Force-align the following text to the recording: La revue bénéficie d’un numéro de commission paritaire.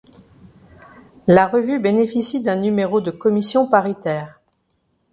La 1.27 1.45
revue 1.47 1.77
bénéficie 1.79 2.41
d’un 2.41 2.55
numéro 2.59 3.01
de 3.01 3.11
commission 3.11 3.67
paritaire. 3.69 4.41